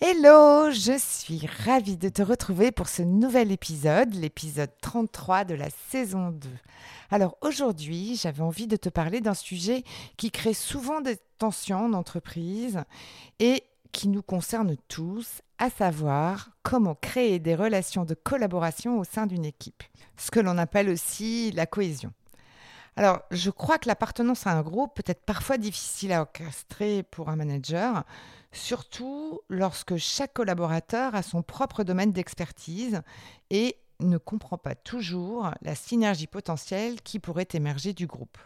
Hello, 0.00 0.70
je 0.70 0.96
suis 0.96 1.44
ravie 1.64 1.96
de 1.96 2.08
te 2.08 2.22
retrouver 2.22 2.70
pour 2.70 2.88
ce 2.88 3.02
nouvel 3.02 3.50
épisode, 3.50 4.14
l'épisode 4.14 4.70
33 4.80 5.44
de 5.44 5.56
la 5.56 5.70
saison 5.90 6.30
2. 6.30 6.48
Alors 7.10 7.36
aujourd'hui, 7.40 8.14
j'avais 8.14 8.42
envie 8.42 8.68
de 8.68 8.76
te 8.76 8.88
parler 8.88 9.20
d'un 9.20 9.34
sujet 9.34 9.82
qui 10.16 10.30
crée 10.30 10.54
souvent 10.54 11.00
des 11.00 11.16
tensions 11.38 11.86
en 11.86 11.94
entreprise 11.94 12.78
et 13.40 13.64
qui 13.90 14.06
nous 14.06 14.22
concerne 14.22 14.76
tous, 14.86 15.42
à 15.58 15.68
savoir 15.68 16.50
comment 16.62 16.94
créer 16.94 17.40
des 17.40 17.56
relations 17.56 18.04
de 18.04 18.14
collaboration 18.14 19.00
au 19.00 19.04
sein 19.04 19.26
d'une 19.26 19.44
équipe, 19.44 19.82
ce 20.16 20.30
que 20.30 20.38
l'on 20.38 20.58
appelle 20.58 20.90
aussi 20.90 21.50
la 21.50 21.66
cohésion. 21.66 22.12
Alors, 22.98 23.22
je 23.30 23.50
crois 23.50 23.78
que 23.78 23.86
l'appartenance 23.86 24.48
à 24.48 24.50
un 24.50 24.62
groupe 24.62 24.96
peut 24.96 25.04
être 25.06 25.24
parfois 25.24 25.56
difficile 25.56 26.10
à 26.10 26.22
orchestrer 26.22 27.04
pour 27.04 27.28
un 27.28 27.36
manager, 27.36 28.02
surtout 28.50 29.40
lorsque 29.48 29.96
chaque 29.98 30.32
collaborateur 30.32 31.14
a 31.14 31.22
son 31.22 31.42
propre 31.42 31.84
domaine 31.84 32.10
d'expertise 32.10 33.00
et 33.50 33.76
ne 34.00 34.18
comprend 34.18 34.58
pas 34.58 34.74
toujours 34.74 35.52
la 35.62 35.76
synergie 35.76 36.26
potentielle 36.26 37.00
qui 37.00 37.20
pourrait 37.20 37.46
émerger 37.52 37.92
du 37.92 38.08
groupe. 38.08 38.36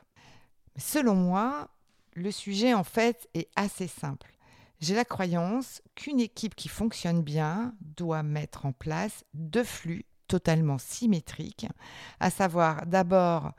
Selon 0.76 1.14
moi, 1.14 1.70
le 2.12 2.30
sujet 2.30 2.74
en 2.74 2.84
fait 2.84 3.30
est 3.32 3.48
assez 3.56 3.88
simple. 3.88 4.36
J'ai 4.80 4.94
la 4.94 5.06
croyance 5.06 5.80
qu'une 5.94 6.20
équipe 6.20 6.56
qui 6.56 6.68
fonctionne 6.68 7.22
bien 7.22 7.74
doit 7.80 8.22
mettre 8.22 8.66
en 8.66 8.72
place 8.72 9.24
deux 9.32 9.64
flux 9.64 10.04
totalement 10.28 10.76
symétriques, 10.76 11.68
à 12.20 12.28
savoir 12.28 12.84
d'abord 12.84 13.54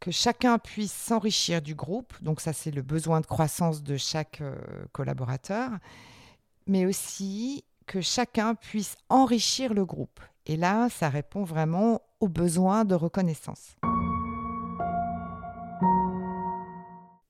que 0.00 0.10
chacun 0.10 0.58
puisse 0.58 0.92
s'enrichir 0.92 1.62
du 1.62 1.74
groupe, 1.74 2.14
donc 2.22 2.40
ça 2.40 2.52
c'est 2.52 2.70
le 2.70 2.82
besoin 2.82 3.20
de 3.20 3.26
croissance 3.26 3.82
de 3.82 3.96
chaque 3.96 4.40
euh, 4.40 4.56
collaborateur, 4.92 5.70
mais 6.66 6.86
aussi 6.86 7.64
que 7.86 8.00
chacun 8.00 8.54
puisse 8.54 8.96
enrichir 9.08 9.74
le 9.74 9.84
groupe. 9.84 10.20
Et 10.46 10.56
là, 10.56 10.88
ça 10.90 11.08
répond 11.08 11.44
vraiment 11.44 12.02
aux 12.20 12.28
besoins 12.28 12.84
de 12.84 12.94
reconnaissance. 12.94 13.76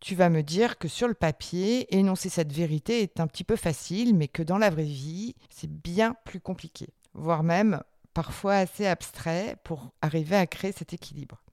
Tu 0.00 0.14
vas 0.14 0.28
me 0.28 0.42
dire 0.42 0.78
que 0.78 0.86
sur 0.86 1.08
le 1.08 1.14
papier, 1.14 1.96
énoncer 1.96 2.28
cette 2.28 2.52
vérité 2.52 3.02
est 3.02 3.20
un 3.20 3.26
petit 3.26 3.44
peu 3.44 3.56
facile, 3.56 4.14
mais 4.14 4.28
que 4.28 4.42
dans 4.42 4.58
la 4.58 4.68
vraie 4.68 4.82
vie, 4.84 5.34
c'est 5.48 5.70
bien 5.70 6.14
plus 6.24 6.40
compliqué, 6.40 6.88
voire 7.14 7.42
même 7.42 7.82
parfois 8.12 8.56
assez 8.56 8.86
abstrait 8.86 9.56
pour 9.64 9.92
arriver 10.02 10.36
à 10.36 10.46
créer 10.46 10.72
cet 10.72 10.92
équilibre. 10.92 11.43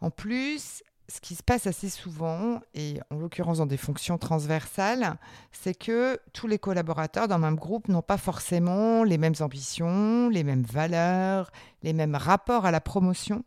En 0.00 0.10
plus, 0.10 0.82
ce 1.08 1.20
qui 1.20 1.34
se 1.34 1.42
passe 1.42 1.66
assez 1.66 1.88
souvent, 1.88 2.60
et 2.74 3.00
en 3.10 3.16
l'occurrence 3.16 3.58
dans 3.58 3.66
des 3.66 3.78
fonctions 3.78 4.18
transversales, 4.18 5.16
c'est 5.52 5.74
que 5.74 6.20
tous 6.32 6.46
les 6.46 6.58
collaborateurs 6.58 7.28
d'un 7.28 7.38
même 7.38 7.56
groupe 7.56 7.88
n'ont 7.88 8.02
pas 8.02 8.18
forcément 8.18 9.04
les 9.04 9.16
mêmes 9.16 9.34
ambitions, 9.40 10.28
les 10.28 10.44
mêmes 10.44 10.64
valeurs, 10.64 11.50
les 11.82 11.94
mêmes 11.94 12.14
rapports 12.14 12.66
à 12.66 12.70
la 12.70 12.80
promotion, 12.80 13.44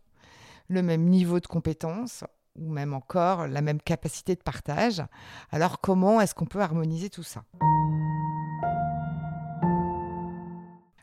le 0.70 0.82
même 0.82 1.06
niveau 1.06 1.40
de 1.40 1.48
compétence 1.48 2.24
ou 2.58 2.70
même 2.70 2.94
encore 2.94 3.48
la 3.48 3.62
même 3.62 3.80
capacité 3.80 4.36
de 4.36 4.42
partage. 4.42 5.04
Alors 5.52 5.80
comment 5.80 6.20
est-ce 6.20 6.34
qu'on 6.34 6.46
peut 6.46 6.62
harmoniser 6.62 7.10
tout 7.10 7.24
ça? 7.24 7.44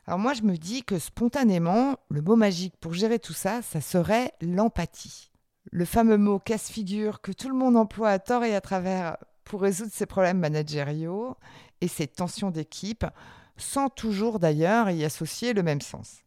Alors 0.05 0.19
moi, 0.19 0.33
je 0.33 0.41
me 0.41 0.57
dis 0.57 0.83
que 0.83 0.97
spontanément, 0.97 1.95
le 2.09 2.21
mot 2.21 2.35
magique 2.35 2.75
pour 2.81 2.93
gérer 2.93 3.19
tout 3.19 3.33
ça, 3.33 3.61
ça 3.61 3.79
serait 3.79 4.33
l'empathie 4.41 5.29
le 5.71 5.85
fameux 5.85 6.17
mot 6.17 6.39
casse-figure 6.39 7.21
que 7.21 7.31
tout 7.31 7.49
le 7.49 7.55
monde 7.55 7.77
emploie 7.77 8.09
à 8.09 8.19
tort 8.19 8.43
et 8.43 8.55
à 8.55 8.61
travers 8.61 9.17
pour 9.43 9.61
résoudre 9.61 9.91
ses 9.91 10.05
problèmes 10.05 10.39
managériaux 10.39 11.35
et 11.81 11.87
ses 11.87 12.07
tensions 12.07 12.51
d'équipe, 12.51 13.05
sans 13.57 13.89
toujours 13.89 14.39
d'ailleurs 14.39 14.89
y 14.89 15.03
associer 15.03 15.53
le 15.53 15.63
même 15.63 15.81
sens. 15.81 16.17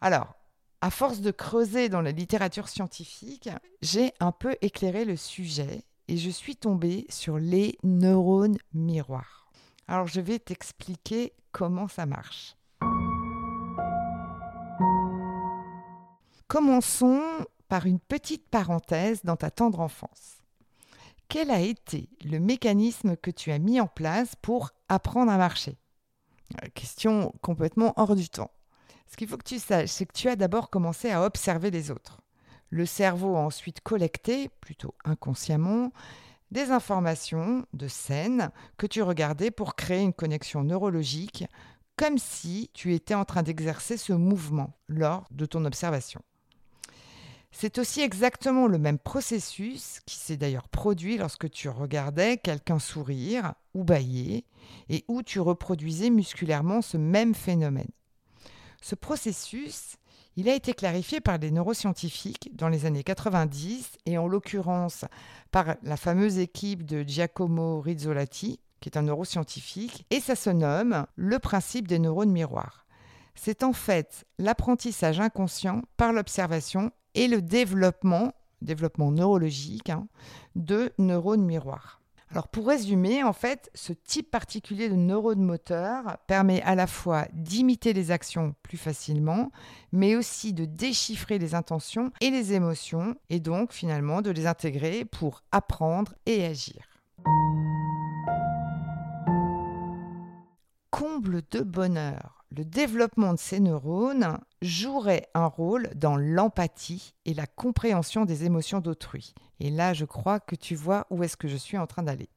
Alors, 0.00 0.34
à 0.80 0.90
force 0.90 1.20
de 1.20 1.30
creuser 1.30 1.88
dans 1.88 2.00
la 2.00 2.12
littérature 2.12 2.68
scientifique, 2.68 3.50
j'ai 3.82 4.12
un 4.20 4.32
peu 4.32 4.56
éclairé 4.62 5.04
le 5.04 5.16
sujet 5.16 5.84
et 6.08 6.16
je 6.16 6.30
suis 6.30 6.56
tombée 6.56 7.06
sur 7.10 7.38
les 7.38 7.78
neurones 7.82 8.58
miroirs. 8.72 9.50
Alors, 9.88 10.06
je 10.06 10.20
vais 10.20 10.38
t'expliquer 10.38 11.32
comment 11.52 11.88
ça 11.88 12.06
marche. 12.06 12.56
Commençons 16.48 17.22
par 17.70 17.86
une 17.86 18.00
petite 18.00 18.48
parenthèse 18.48 19.20
dans 19.22 19.36
ta 19.36 19.50
tendre 19.50 19.78
enfance. 19.78 20.42
Quel 21.28 21.52
a 21.52 21.60
été 21.60 22.08
le 22.24 22.40
mécanisme 22.40 23.16
que 23.16 23.30
tu 23.30 23.52
as 23.52 23.60
mis 23.60 23.80
en 23.80 23.86
place 23.86 24.34
pour 24.42 24.72
apprendre 24.88 25.30
à 25.30 25.38
marcher? 25.38 25.78
Question 26.74 27.32
complètement 27.40 27.94
hors 27.96 28.16
du 28.16 28.28
temps. 28.28 28.50
Ce 29.06 29.16
qu'il 29.16 29.28
faut 29.28 29.36
que 29.36 29.44
tu 29.44 29.60
saches, 29.60 29.90
c'est 29.90 30.04
que 30.04 30.12
tu 30.12 30.28
as 30.28 30.34
d'abord 30.34 30.68
commencé 30.68 31.12
à 31.12 31.22
observer 31.22 31.70
les 31.70 31.92
autres. 31.92 32.20
Le 32.70 32.86
cerveau 32.86 33.36
a 33.36 33.40
ensuite 33.40 33.80
collecté, 33.82 34.48
plutôt 34.60 34.96
inconsciemment, 35.04 35.92
des 36.50 36.72
informations 36.72 37.64
de 37.72 37.86
scènes 37.86 38.50
que 38.78 38.88
tu 38.88 39.00
regardais 39.00 39.52
pour 39.52 39.76
créer 39.76 40.02
une 40.02 40.12
connexion 40.12 40.64
neurologique, 40.64 41.44
comme 41.94 42.18
si 42.18 42.68
tu 42.74 42.94
étais 42.94 43.14
en 43.14 43.24
train 43.24 43.44
d'exercer 43.44 43.96
ce 43.96 44.12
mouvement 44.12 44.72
lors 44.88 45.28
de 45.30 45.46
ton 45.46 45.64
observation. 45.64 46.20
C'est 47.52 47.78
aussi 47.78 48.00
exactement 48.00 48.68
le 48.68 48.78
même 48.78 48.98
processus 48.98 50.00
qui 50.06 50.16
s'est 50.16 50.36
d'ailleurs 50.36 50.68
produit 50.68 51.18
lorsque 51.18 51.50
tu 51.50 51.68
regardais 51.68 52.36
quelqu'un 52.36 52.78
sourire 52.78 53.54
ou 53.74 53.84
bailler 53.84 54.44
et 54.88 55.04
où 55.08 55.22
tu 55.22 55.40
reproduisais 55.40 56.10
musculairement 56.10 56.80
ce 56.80 56.96
même 56.96 57.34
phénomène. 57.34 57.90
Ce 58.80 58.94
processus, 58.94 59.96
il 60.36 60.48
a 60.48 60.54
été 60.54 60.72
clarifié 60.72 61.20
par 61.20 61.38
les 61.38 61.50
neuroscientifiques 61.50 62.50
dans 62.54 62.68
les 62.68 62.86
années 62.86 63.02
90 63.02 63.98
et 64.06 64.16
en 64.16 64.26
l'occurrence 64.26 65.04
par 65.50 65.74
la 65.82 65.96
fameuse 65.96 66.38
équipe 66.38 66.84
de 66.86 67.02
Giacomo 67.02 67.80
Rizzolatti, 67.80 68.60
qui 68.80 68.88
est 68.88 68.96
un 68.96 69.02
neuroscientifique, 69.02 70.06
et 70.10 70.20
ça 70.20 70.36
se 70.36 70.50
nomme 70.50 71.04
le 71.16 71.38
principe 71.38 71.88
des 71.88 71.98
neurones 71.98 72.32
miroirs. 72.32 72.86
C'est 73.34 73.62
en 73.62 73.72
fait 73.72 74.24
l'apprentissage 74.38 75.20
inconscient 75.20 75.82
par 75.96 76.12
l'observation 76.12 76.92
et 77.14 77.28
le 77.28 77.42
développement, 77.42 78.32
développement 78.62 79.10
neurologique, 79.10 79.90
hein, 79.90 80.06
de 80.54 80.92
neurones 80.98 81.44
miroirs. 81.44 82.00
Alors 82.32 82.46
pour 82.46 82.68
résumer, 82.68 83.24
en 83.24 83.32
fait, 83.32 83.70
ce 83.74 83.92
type 83.92 84.30
particulier 84.30 84.88
de 84.88 84.94
neurone 84.94 85.42
moteur 85.42 86.16
permet 86.28 86.62
à 86.62 86.76
la 86.76 86.86
fois 86.86 87.26
d'imiter 87.32 87.92
les 87.92 88.12
actions 88.12 88.54
plus 88.62 88.78
facilement, 88.78 89.50
mais 89.90 90.14
aussi 90.14 90.52
de 90.52 90.64
déchiffrer 90.64 91.38
les 91.38 91.56
intentions 91.56 92.12
et 92.20 92.30
les 92.30 92.52
émotions, 92.52 93.16
et 93.30 93.40
donc 93.40 93.72
finalement 93.72 94.22
de 94.22 94.30
les 94.30 94.46
intégrer 94.46 95.04
pour 95.04 95.42
apprendre 95.50 96.14
et 96.26 96.44
agir. 96.44 96.84
Comble 100.92 101.42
de 101.50 101.62
bonheur 101.62 102.39
le 102.50 102.64
développement 102.64 103.34
de 103.34 103.38
ces 103.38 103.60
neurones 103.60 104.38
jouerait 104.60 105.28
un 105.34 105.46
rôle 105.46 105.88
dans 105.94 106.16
l'empathie 106.16 107.14
et 107.24 107.34
la 107.34 107.46
compréhension 107.46 108.24
des 108.24 108.44
émotions 108.44 108.80
d'autrui. 108.80 109.34
Et 109.60 109.70
là, 109.70 109.92
je 109.94 110.04
crois 110.04 110.40
que 110.40 110.56
tu 110.56 110.74
vois 110.74 111.06
où 111.10 111.22
est-ce 111.22 111.36
que 111.36 111.48
je 111.48 111.56
suis 111.56 111.78
en 111.78 111.86
train 111.86 112.02
d'aller. 112.02 112.28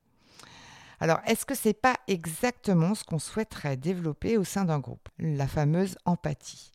Alors, 1.00 1.20
est-ce 1.26 1.46
que 1.46 1.56
ce 1.56 1.70
n'est 1.70 1.74
pas 1.74 1.96
exactement 2.08 2.96
ce 2.96 3.04
qu'on 3.04 3.20
souhaiterait 3.20 3.76
développer 3.76 4.38
au 4.38 4.44
sein 4.44 4.66
d'un 4.66 4.80
groupe? 4.80 5.10
La 5.18 5.48
fameuse 5.48 5.98
empathie. 6.06 6.72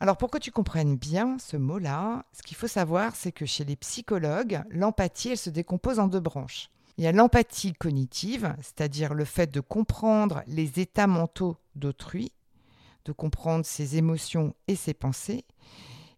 Alors 0.00 0.16
pour 0.16 0.30
que 0.30 0.38
tu 0.38 0.52
comprennes 0.52 0.96
bien 0.96 1.38
ce 1.38 1.56
mot-là, 1.56 2.24
ce 2.32 2.42
qu'il 2.42 2.56
faut 2.56 2.68
savoir, 2.68 3.16
c'est 3.16 3.32
que 3.32 3.46
chez 3.46 3.64
les 3.64 3.76
psychologues, 3.76 4.62
l'empathie, 4.70 5.30
elle 5.30 5.38
se 5.38 5.50
décompose 5.50 5.98
en 5.98 6.06
deux 6.06 6.20
branches. 6.20 6.70
Il 6.96 7.04
y 7.04 7.08
a 7.08 7.12
l'empathie 7.12 7.74
cognitive, 7.74 8.54
c'est-à-dire 8.60 9.12
le 9.12 9.24
fait 9.24 9.52
de 9.52 9.60
comprendre 9.60 10.42
les 10.46 10.80
états 10.80 11.06
mentaux 11.06 11.56
d'autrui, 11.74 12.32
de 13.08 13.12
comprendre 13.12 13.64
ses 13.64 13.96
émotions 13.96 14.54
et 14.68 14.76
ses 14.76 14.92
pensées. 14.92 15.46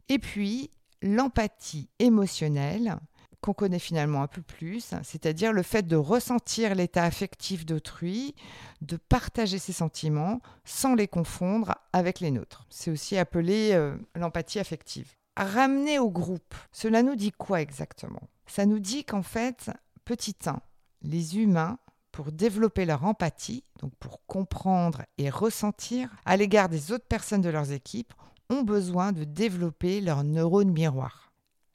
Et 0.09 0.19
puis 0.19 0.71
l'empathie 1.03 1.89
émotionnelle, 2.01 2.99
qu'on 3.41 3.55
connaît 3.55 3.79
finalement 3.79 4.23
un 4.23 4.27
peu 4.27 4.43
plus, 4.43 4.93
c'est-à-dire 5.03 5.53
le 5.53 5.63
fait 5.63 5.87
de 5.87 5.97
ressentir 5.97 6.75
l'état 6.75 7.05
affectif 7.05 7.65
d'autrui, 7.65 8.35
de 8.83 8.97
partager 8.97 9.59
ses 9.59 9.73
sentiments 9.73 10.41
sans 10.65 10.95
les 10.95 11.09
confondre 11.09 11.77
avec 11.93 12.21
les 12.21 12.33
nôtres. 12.33 12.67
C'est 12.69 12.91
aussi 12.91 13.17
appelé 13.17 13.71
euh, 13.73 13.97
l'empathie 14.15 14.59
affective. 14.59 15.15
Ramener 15.37 15.99
au 15.99 16.11
groupe, 16.11 16.55
cela 16.73 17.03
nous 17.03 17.15
dit 17.15 17.31
quoi 17.31 17.63
exactement? 17.63 18.29
Ça 18.47 18.67
nous 18.67 18.81
dit 18.81 19.05
qu'en 19.05 19.23
fait, 19.23 19.71
petit 20.05 20.37
1, 20.45 20.61
les 21.03 21.39
humains, 21.39 21.79
pour 22.13 22.33
développer 22.33 22.85
leur 22.85 23.05
empathie, 23.05 23.65
donc 23.81 23.93
pour 23.97 24.25
comprendre 24.27 25.03
et 25.19 25.31
ressentir 25.31 26.11
à 26.25 26.37
l'égard 26.37 26.69
des 26.69 26.93
autres 26.93 27.07
personnes 27.07 27.41
de 27.41 27.49
leurs 27.49 27.73
équipes, 27.73 28.13
ont 28.51 28.63
besoin 28.63 29.13
de 29.13 29.25
développer 29.25 30.01
leurs 30.01 30.25
neurones 30.25 30.73
miroirs. 30.73 31.31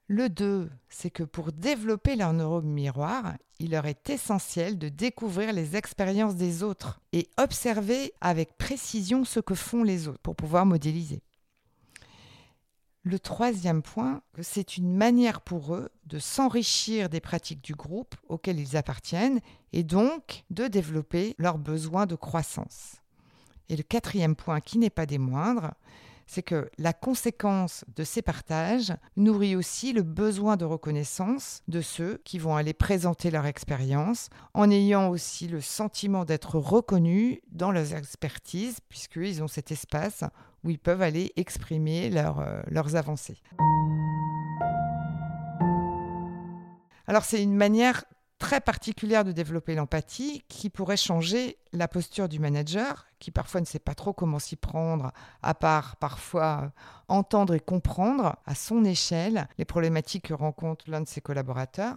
Le 0.08 0.30
2, 0.30 0.70
c'est 0.88 1.10
que 1.10 1.24
pour 1.24 1.52
développer 1.52 2.16
leur 2.16 2.32
neurone 2.32 2.70
miroir, 2.70 3.34
il 3.58 3.72
leur 3.72 3.88
est 3.88 4.08
essentiel 4.12 4.78
de 4.78 4.88
découvrir 4.88 5.52
les 5.52 5.76
expériences 5.76 6.36
des 6.36 6.62
autres 6.62 7.00
et 7.12 7.28
observer 7.38 8.14
avec 8.22 8.56
précision 8.58 9.26
ce 9.26 9.40
que 9.40 9.56
font 9.56 9.82
les 9.82 10.08
autres 10.08 10.20
pour 10.22 10.36
pouvoir 10.36 10.68
modéliser. 10.68 11.24
Le 13.07 13.19
troisième 13.19 13.84
point, 13.84 14.24
c'est 14.42 14.78
une 14.78 14.92
manière 14.92 15.42
pour 15.42 15.75
eux 15.75 15.92
de 16.07 16.18
s'enrichir 16.18 17.07
des 17.07 17.22
pratiques 17.22 17.63
du 17.63 17.75
groupe 17.75 18.16
auquel 18.30 18.60
ils 18.60 18.75
appartiennent 18.75 19.42
et 19.74 19.84
donc 19.84 20.44
de 20.50 20.66
développer 20.66 21.36
leurs 21.38 21.60
besoins 21.60 22.07
de 22.07 22.16
croissance. 22.16 22.96
Et 23.69 23.75
le 23.75 23.84
quatrième 23.84 24.36
point, 24.36 24.60
qui 24.60 24.80
n'est 24.80 24.90
pas 24.90 25.06
des 25.06 25.19
moindres, 25.19 25.75
c'est 26.25 26.42
que 26.42 26.72
la 26.80 26.94
conséquence 26.94 27.86
de 27.96 28.04
ces 28.04 28.24
partages 28.24 28.96
nourrit 29.18 29.56
aussi 29.56 29.94
le 29.94 30.01
besoin 30.01 30.58
de 30.58 30.66
reconnaissance 30.66 31.62
de 31.68 31.81
ceux 31.81 32.19
qui 32.25 32.40
vont 32.40 32.56
aller 32.56 32.74
présenter 32.74 33.30
leur 33.30 33.46
expérience, 33.46 34.30
en 34.56 34.72
ayant 34.72 35.10
aussi 35.10 35.48
le 35.48 35.62
sentiment 35.62 36.25
d'être 36.25 36.58
reconnus 36.58 37.38
dans 37.51 37.72
leurs 37.72 37.94
expertises, 37.94 38.80
puisqu'ils 38.90 39.44
ont 39.44 39.48
cet 39.48 39.72
espace 39.72 40.24
où 40.66 40.72
ils 40.72 40.80
peuvent 40.80 41.02
aller 41.02 41.32
exprimer 41.38 42.12
euh, 42.14 42.62
leurs 42.68 42.96
avancées. 42.96 43.38
Alors 47.08 47.24
c'est 47.24 47.42
une 47.42 47.56
manière 47.56 48.04
très 48.40 48.60
particulière 48.60 49.24
de 49.24 49.32
développer 49.32 49.76
l'empathie 49.76 50.44
qui 50.50 50.70
pourrait 50.70 50.98
changer 50.98 51.58
la 51.72 51.88
posture 51.88 52.28
du 52.28 52.40
manager, 52.40 53.08
qui 53.20 53.32
parfois 53.32 53.62
ne 53.62 53.66
sait 53.66 53.80
pas 53.80 53.96
trop 53.96 54.12
comment 54.12 54.40
s'y 54.40 54.56
prendre, 54.56 55.12
à 55.42 55.54
part 55.54 55.96
parfois 55.98 56.72
entendre 57.08 57.54
et 57.54 57.60
comprendre 57.60 58.36
à 58.46 58.56
son 58.56 58.84
échelle 58.84 59.48
les 59.58 59.66
problématiques 59.66 60.26
que 60.26 60.34
rencontre 60.34 60.90
l'un 60.90 61.02
de 61.02 61.08
ses 61.08 61.22
collaborateurs. 61.22 61.96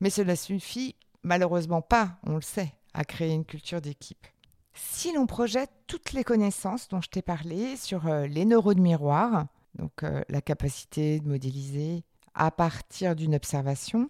Mais 0.00 0.10
cela 0.10 0.36
suffit 0.36 0.96
malheureusement 1.22 1.82
pas, 1.82 2.18
on 2.24 2.34
le 2.34 2.42
sait, 2.42 2.74
à 2.92 3.04
créer 3.04 3.32
une 3.32 3.44
culture 3.44 3.80
d'équipe. 3.80 4.26
Si 4.72 5.12
l'on 5.12 5.26
projette 5.26 5.70
toutes 5.86 6.12
les 6.12 6.24
connaissances 6.24 6.88
dont 6.88 7.00
je 7.00 7.08
t'ai 7.08 7.22
parlé 7.22 7.76
sur 7.76 8.06
euh, 8.06 8.26
les 8.26 8.44
neurones 8.44 8.80
miroirs, 8.80 9.46
donc 9.74 10.02
euh, 10.02 10.22
la 10.28 10.40
capacité 10.40 11.20
de 11.20 11.28
modéliser 11.28 12.04
à 12.34 12.50
partir 12.50 13.16
d'une 13.16 13.34
observation, 13.34 14.08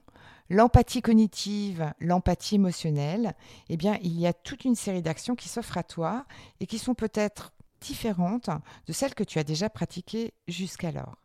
l'empathie 0.50 1.00
cognitive, 1.00 1.92
l'empathie 2.00 2.56
émotionnelle, 2.56 3.34
eh 3.68 3.76
bien, 3.76 3.98
il 4.02 4.18
y 4.18 4.26
a 4.26 4.32
toute 4.32 4.64
une 4.64 4.74
série 4.74 5.02
d'actions 5.02 5.36
qui 5.36 5.48
s'offrent 5.48 5.78
à 5.78 5.82
toi 5.82 6.26
et 6.60 6.66
qui 6.66 6.78
sont 6.78 6.94
peut-être 6.94 7.52
différentes 7.80 8.50
de 8.86 8.92
celles 8.92 9.14
que 9.14 9.24
tu 9.24 9.38
as 9.38 9.44
déjà 9.44 9.70
pratiquées 9.70 10.34
jusqu'alors. 10.48 11.16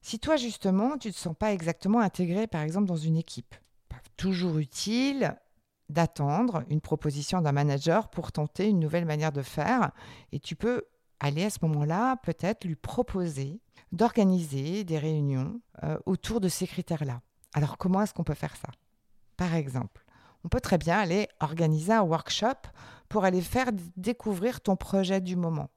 Si 0.00 0.18
toi, 0.18 0.36
justement, 0.36 0.96
tu 0.96 1.08
ne 1.08 1.12
te 1.12 1.18
sens 1.18 1.34
pas 1.36 1.52
exactement 1.52 2.00
intégré, 2.00 2.46
par 2.46 2.62
exemple, 2.62 2.86
dans 2.86 2.96
une 2.96 3.16
équipe, 3.16 3.54
toujours 4.16 4.58
utile 4.58 5.36
d'attendre 5.88 6.64
une 6.68 6.80
proposition 6.80 7.40
d'un 7.40 7.52
manager 7.52 8.08
pour 8.08 8.32
tenter 8.32 8.68
une 8.68 8.80
nouvelle 8.80 9.04
manière 9.04 9.32
de 9.32 9.42
faire. 9.42 9.92
Et 10.32 10.40
tu 10.40 10.56
peux 10.56 10.84
aller 11.20 11.44
à 11.44 11.50
ce 11.50 11.58
moment-là, 11.62 12.16
peut-être 12.16 12.64
lui 12.64 12.76
proposer 12.76 13.60
d'organiser 13.92 14.84
des 14.84 14.98
réunions 14.98 15.60
euh, 15.84 15.98
autour 16.06 16.40
de 16.40 16.48
ces 16.48 16.66
critères-là. 16.66 17.20
Alors 17.54 17.78
comment 17.78 18.02
est-ce 18.02 18.12
qu'on 18.12 18.24
peut 18.24 18.34
faire 18.34 18.56
ça? 18.56 18.68
Par 19.36 19.54
exemple, 19.54 20.04
on 20.44 20.48
peut 20.48 20.60
très 20.60 20.78
bien 20.78 20.98
aller 20.98 21.28
organiser 21.40 21.92
un 21.92 22.02
workshop 22.02 22.68
pour 23.08 23.24
aller 23.24 23.40
faire 23.40 23.70
découvrir 23.96 24.60
ton 24.60 24.76
projet 24.76 25.20
du 25.20 25.36
moment. 25.36 25.70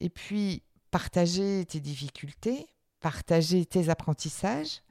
Et 0.00 0.08
puis 0.08 0.62
partager 0.90 1.64
tes 1.66 1.80
difficultés, 1.80 2.66
partager 3.00 3.64
tes 3.66 3.88
apprentissages, 3.88 4.82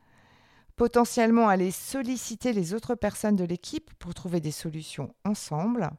potentiellement 0.79 1.49
aller 1.49 1.71
solliciter 1.71 2.53
les 2.53 2.73
autres 2.73 2.95
personnes 2.95 3.35
de 3.35 3.43
l'équipe 3.43 3.91
pour 3.99 4.13
trouver 4.13 4.39
des 4.39 4.51
solutions 4.51 5.13
ensemble. 5.25 5.89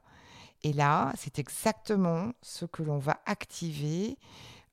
Et 0.62 0.72
là, 0.72 1.12
c'est 1.18 1.38
exactement 1.38 2.32
ce 2.40 2.64
que 2.64 2.82
l'on 2.82 2.96
va 2.96 3.20
activer 3.26 4.16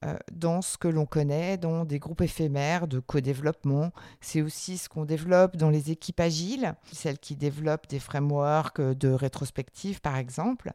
euh, 0.05 0.15
dans 0.31 0.61
ce 0.61 0.77
que 0.77 0.87
l'on 0.87 1.05
connaît, 1.05 1.57
dans 1.57 1.83
des 1.83 1.99
groupes 1.99 2.21
éphémères 2.21 2.87
de 2.87 2.99
co-développement. 2.99 3.91
C'est 4.21 4.41
aussi 4.41 4.77
ce 4.77 4.87
qu'on 4.87 5.03
développe 5.03 5.57
dans 5.57 5.69
les 5.69 5.91
équipes 5.91 6.21
agiles, 6.21 6.75
celles 6.93 7.19
qui 7.19 7.35
développent 7.35 7.89
des 7.89 7.99
frameworks 7.99 8.79
de 8.79 9.09
rétrospective 9.09 9.99
par 9.99 10.15
exemple. 10.15 10.71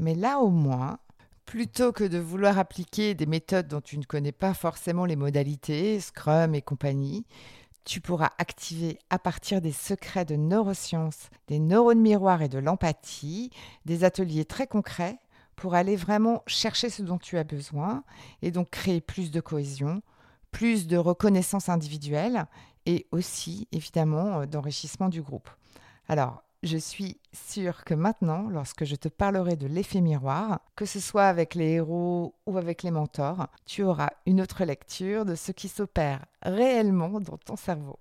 Mais 0.00 0.16
là 0.16 0.40
au 0.40 0.50
moins, 0.50 0.98
plutôt 1.46 1.92
que 1.92 2.02
de 2.02 2.18
vouloir 2.18 2.58
appliquer 2.58 3.14
des 3.14 3.26
méthodes 3.26 3.68
dont 3.68 3.80
tu 3.80 3.98
ne 3.98 4.04
connais 4.04 4.32
pas 4.32 4.52
forcément 4.52 5.04
les 5.04 5.14
modalités, 5.14 6.00
Scrum 6.00 6.56
et 6.56 6.62
compagnie, 6.62 7.24
tu 7.84 8.00
pourras 8.00 8.30
activer 8.38 8.98
à 9.10 9.18
partir 9.18 9.60
des 9.60 9.72
secrets 9.72 10.24
de 10.24 10.36
neurosciences, 10.36 11.28
des 11.48 11.58
neurones 11.58 12.00
miroirs 12.00 12.42
et 12.42 12.48
de 12.48 12.58
l'empathie, 12.58 13.50
des 13.84 14.04
ateliers 14.04 14.44
très 14.44 14.66
concrets 14.66 15.18
pour 15.56 15.74
aller 15.74 15.96
vraiment 15.96 16.42
chercher 16.46 16.90
ce 16.90 17.02
dont 17.02 17.18
tu 17.18 17.38
as 17.38 17.44
besoin 17.44 18.04
et 18.42 18.50
donc 18.50 18.70
créer 18.70 19.00
plus 19.00 19.30
de 19.30 19.40
cohésion, 19.40 20.02
plus 20.50 20.86
de 20.86 20.96
reconnaissance 20.96 21.68
individuelle 21.68 22.46
et 22.86 23.06
aussi 23.12 23.68
évidemment 23.72 24.40
euh, 24.40 24.46
d'enrichissement 24.46 25.08
du 25.08 25.22
groupe. 25.22 25.48
Alors, 26.08 26.43
je 26.64 26.78
suis 26.78 27.18
sûre 27.32 27.84
que 27.84 27.94
maintenant, 27.94 28.48
lorsque 28.48 28.84
je 28.84 28.96
te 28.96 29.08
parlerai 29.08 29.56
de 29.56 29.66
l'effet 29.66 30.00
miroir, 30.00 30.60
que 30.76 30.86
ce 30.86 30.98
soit 30.98 31.26
avec 31.26 31.54
les 31.54 31.72
héros 31.72 32.34
ou 32.46 32.58
avec 32.58 32.82
les 32.82 32.90
mentors, 32.90 33.48
tu 33.66 33.82
auras 33.82 34.10
une 34.26 34.40
autre 34.40 34.64
lecture 34.64 35.24
de 35.24 35.34
ce 35.34 35.52
qui 35.52 35.68
s'opère 35.68 36.24
réellement 36.42 37.20
dans 37.20 37.38
ton 37.38 37.56
cerveau 37.56 37.98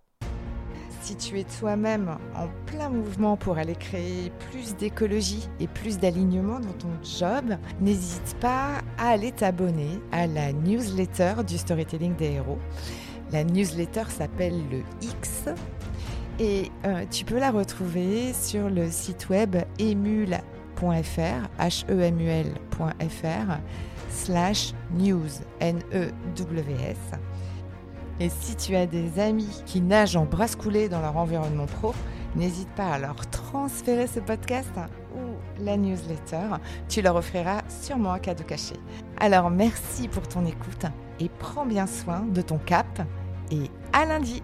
si 1.02 1.18
tu 1.18 1.38
es 1.38 1.44
toi-même 1.60 2.18
en 2.34 2.48
plein 2.66 2.88
mouvement 2.88 3.36
pour 3.36 3.58
aller 3.58 3.76
créer 3.76 4.32
plus 4.50 4.74
d'écologie 4.78 5.50
et 5.60 5.68
plus 5.68 5.98
d'alignement 5.98 6.62
dans 6.62 6.72
ton 6.72 6.92
job, 7.04 7.58
n'hésite 7.82 8.38
pas 8.40 8.78
à 8.98 9.10
aller 9.10 9.34
t'abonner 9.34 10.00
à 10.14 10.28
la 10.28 10.54
newsletter 10.54 11.44
du 11.46 11.58
storytelling 11.58 12.16
des 12.16 12.32
héros. 12.32 12.60
La 13.34 13.44
newsletter 13.44 14.06
s'appelle 14.08 14.62
le 14.72 14.82
X 15.02 15.50
et 16.40 16.72
euh, 16.86 17.06
tu 17.10 17.26
peux 17.26 17.40
la 17.40 17.52
retrouver 17.52 18.34
sur 18.34 18.70
le 18.70 18.90
site 18.90 19.30
web 19.30 19.56
emul.fr, 19.80 20.40
h 21.60 21.86
e 21.90 22.02
m 22.02 22.20
u 22.20 22.28
l.fr 22.28 23.58
slash 24.10 24.74
news, 24.92 25.30
N-E-W-S. 25.60 26.98
Et 28.20 28.30
si 28.30 28.56
tu 28.56 28.76
as 28.76 28.86
des 28.86 29.20
amis 29.20 29.64
qui 29.66 29.82
nagent 29.82 30.16
en 30.16 30.26
brasse 30.26 30.56
coulée 30.56 30.88
dans 30.88 31.02
leur 31.02 31.18
environnement 31.18 31.66
pro, 31.66 31.94
n'hésite 32.36 32.70
pas 32.70 32.92
à 32.94 33.00
leur 33.00 33.16
transférer 33.30 34.08
ce 34.08 34.20
podcast 34.20 34.72
ou 35.16 35.64
la 35.64 35.78
newsletter. 35.78 36.58
Tu 36.90 37.02
leur 37.02 37.16
offriras 37.16 37.62
sûrement 37.70 38.14
un 38.14 38.20
cadeau 38.20 38.44
caché. 38.44 38.76
Alors 39.20 39.50
merci 39.50 40.08
pour 40.08 40.28
ton 40.28 40.46
écoute 40.46 40.86
et 41.20 41.30
prends 41.40 41.66
bien 41.66 41.88
soin 41.88 42.22
de 42.22 42.42
ton 42.42 42.58
cap 42.60 43.02
et 43.52 43.70
à 43.94 44.06
lundi. 44.06 44.42